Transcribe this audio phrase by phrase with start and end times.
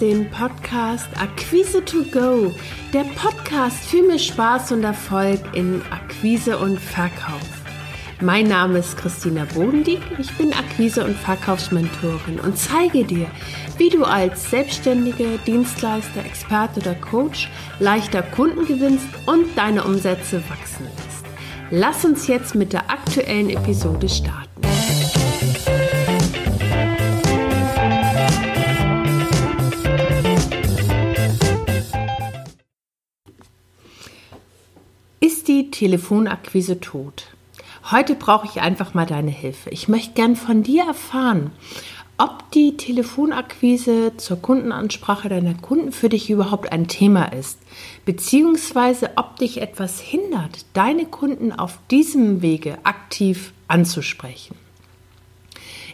[0.00, 2.54] den Podcast Akquise to Go,
[2.92, 7.40] der Podcast für mehr Spaß und Erfolg in Akquise und Verkauf.
[8.20, 13.26] Mein Name ist Christina Bodendieck, ich bin Akquise- und Verkaufsmentorin und zeige dir,
[13.76, 17.48] wie du als Selbstständige, Dienstleister, Experte oder Coach
[17.80, 21.24] leichter Kunden gewinnst und deine Umsätze wachsen lässt.
[21.70, 24.57] Lass uns jetzt mit der aktuellen Episode starten.
[35.28, 37.26] Die Telefonakquise tot.
[37.90, 39.70] Heute brauche ich einfach mal deine Hilfe.
[39.70, 41.52] Ich möchte gern von dir erfahren,
[42.16, 47.58] ob die Telefonakquise zur Kundenansprache deiner Kunden für dich überhaupt ein Thema ist,
[48.04, 54.56] beziehungsweise ob dich etwas hindert, deine Kunden auf diesem Wege aktiv anzusprechen.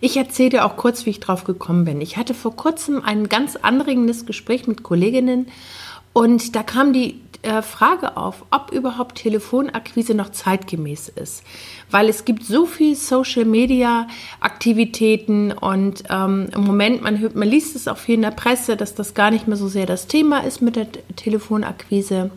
[0.00, 2.00] Ich erzähle dir auch kurz, wie ich drauf gekommen bin.
[2.00, 5.46] Ich hatte vor kurzem ein ganz anregendes Gespräch mit Kolleginnen
[6.12, 11.42] und da kam die äh, Frage auf, ob überhaupt Telefonakquise noch zeitgemäß ist.
[11.90, 14.06] Weil es gibt so viel Social Media
[14.40, 18.76] Aktivitäten und ähm, im Moment, man, hört, man liest es auch viel in der Presse,
[18.76, 22.30] dass das gar nicht mehr so sehr das Thema ist mit der Telefonakquise.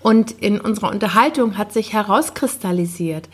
[0.00, 3.28] Und in unserer Unterhaltung hat sich herauskristallisiert,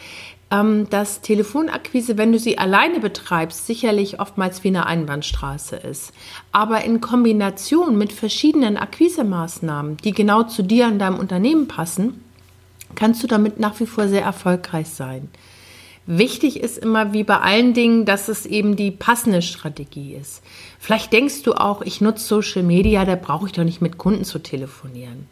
[0.90, 6.12] dass Telefonakquise, wenn du sie alleine betreibst, sicherlich oftmals wie eine Einbahnstraße ist.
[6.52, 12.22] Aber in Kombination mit verschiedenen Akquisemaßnahmen, die genau zu dir und deinem Unternehmen passen,
[12.94, 15.30] kannst du damit nach wie vor sehr erfolgreich sein.
[16.06, 20.42] Wichtig ist immer wie bei allen Dingen, dass es eben die passende Strategie ist.
[20.78, 24.24] Vielleicht denkst du auch, ich nutze Social Media, da brauche ich doch nicht mit Kunden
[24.24, 25.28] zu telefonieren.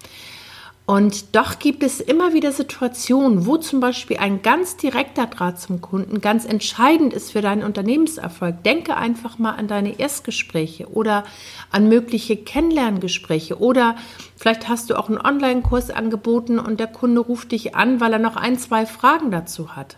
[0.91, 5.81] Und doch gibt es immer wieder Situationen, wo zum Beispiel ein ganz direkter Draht zum
[5.81, 8.65] Kunden ganz entscheidend ist für deinen Unternehmenserfolg.
[8.65, 11.23] Denke einfach mal an deine Erstgespräche oder
[11.71, 13.95] an mögliche Kennenlerngespräche oder
[14.37, 18.19] vielleicht hast du auch einen Online-Kurs angeboten und der Kunde ruft dich an, weil er
[18.19, 19.97] noch ein, zwei Fragen dazu hat.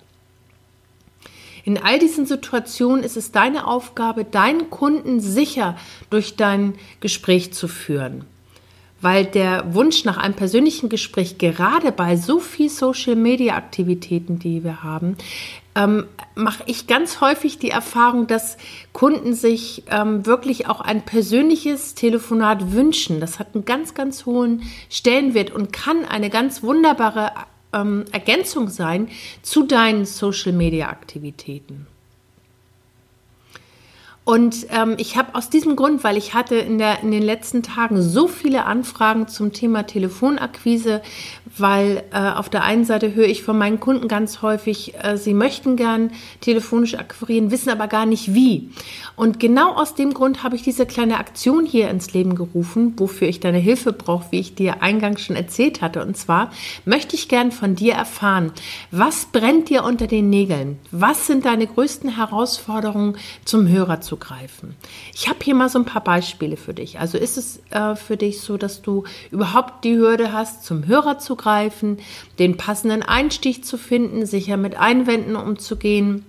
[1.64, 5.75] In all diesen Situationen ist es deine Aufgabe, deinen Kunden sicher
[6.10, 8.26] durch dein Gespräch zu führen
[9.02, 15.16] weil der Wunsch nach einem persönlichen Gespräch gerade bei so viel Social-Media-Aktivitäten, die wir haben,
[15.74, 18.56] ähm, mache ich ganz häufig die Erfahrung, dass
[18.92, 23.20] Kunden sich ähm, wirklich auch ein persönliches Telefonat wünschen.
[23.20, 27.32] Das hat einen ganz, ganz hohen Stellenwert und kann eine ganz wunderbare
[27.72, 29.08] ähm, Ergänzung sein
[29.42, 31.86] zu deinen Social-Media-Aktivitäten.
[34.24, 37.64] Und ähm, ich habe aus diesem Grund, weil ich hatte in, der, in den letzten
[37.64, 41.02] Tagen so viele Anfragen zum Thema Telefonakquise,
[41.58, 45.34] weil äh, auf der einen Seite höre ich von meinen Kunden ganz häufig, äh, sie
[45.34, 48.70] möchten gern telefonisch akquirieren, wissen aber gar nicht wie.
[49.16, 53.26] Und genau aus dem Grund habe ich diese kleine Aktion hier ins Leben gerufen, wofür
[53.26, 56.00] ich deine Hilfe brauche, wie ich dir eingangs schon erzählt hatte.
[56.00, 56.52] Und zwar
[56.84, 58.52] möchte ich gern von dir erfahren,
[58.92, 60.78] was brennt dir unter den Nägeln?
[60.92, 64.74] Was sind deine größten Herausforderungen zum Hörer zu zugreifen.
[65.14, 67.00] Ich habe hier mal so ein paar Beispiele für dich.
[67.00, 71.18] Also ist es äh, für dich so, dass du überhaupt die Hürde hast, zum Hörer
[71.18, 71.98] zu greifen,
[72.38, 76.26] den passenden Einstieg zu finden, sicher mit Einwänden umzugehen?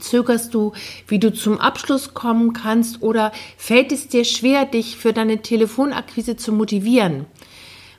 [0.00, 0.72] Zögerst du,
[1.06, 6.36] wie du zum Abschluss kommen kannst oder fällt es dir schwer, dich für deine Telefonakquise
[6.36, 7.26] zu motivieren?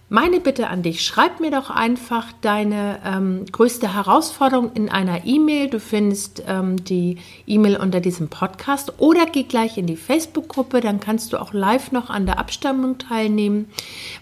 [0.07, 5.67] Meine Bitte an dich, schreib mir doch einfach deine ähm, größte Herausforderung in einer E-Mail.
[5.67, 7.17] Du findest ähm, die
[7.47, 11.91] E-Mail unter diesem Podcast oder geh gleich in die Facebook-Gruppe, dann kannst du auch live
[11.91, 13.67] noch an der Abstammung teilnehmen,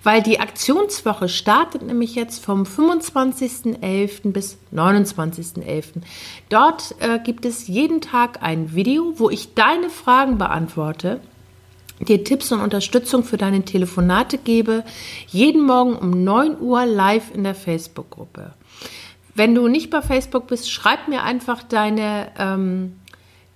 [0.03, 4.31] weil die Aktionswoche startet nämlich jetzt vom 25.11.
[4.31, 6.01] bis 29.11.
[6.47, 11.19] Dort äh, gibt es jeden Tag ein Video, wo ich deine Fragen beantworte
[11.99, 14.83] dir Tipps und Unterstützung für deine Telefonate gebe,
[15.27, 18.53] jeden Morgen um 9 Uhr live in der Facebook-Gruppe.
[19.35, 22.99] Wenn du nicht bei Facebook bist, schreib mir einfach deine, ähm,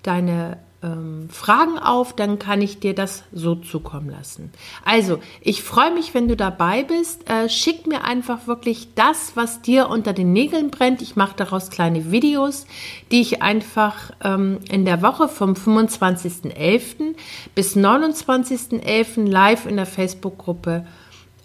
[0.03, 0.57] deine
[0.87, 4.51] ähm, Fragen auf, dann kann ich dir das so zukommen lassen.
[4.85, 7.29] Also, ich freue mich, wenn du dabei bist.
[7.29, 11.01] Äh, schick mir einfach wirklich das, was dir unter den Nägeln brennt.
[11.01, 12.65] Ich mache daraus kleine Videos,
[13.11, 17.15] die ich einfach ähm, in der Woche vom 25.11.
[17.55, 19.29] bis 29.11.
[19.29, 20.85] live in der Facebook-Gruppe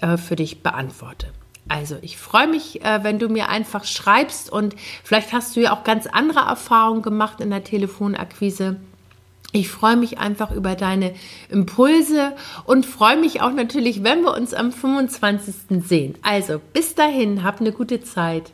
[0.01, 1.29] äh, für dich beantworte.
[1.69, 4.75] Also, ich freue mich, äh, wenn du mir einfach schreibst und
[5.05, 8.77] vielleicht hast du ja auch ganz andere Erfahrungen gemacht in der Telefonakquise
[9.53, 11.13] ich freue mich einfach über deine
[11.51, 12.33] Impulse
[12.65, 15.85] und freue mich auch natürlich, wenn wir uns am 25.
[15.87, 16.15] sehen.
[16.23, 18.53] Also bis dahin, hab eine gute Zeit.